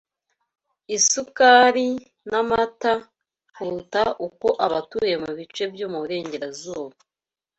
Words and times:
isukari, 0.95 1.87
n’amata, 2.29 2.93
kuruta 3.53 4.03
uko 4.27 4.47
abatuye 4.65 5.15
mu 5.23 5.31
bice 5.37 5.63
byo 5.73 5.87
mu 5.91 5.97
Burengerazuba 6.03 6.95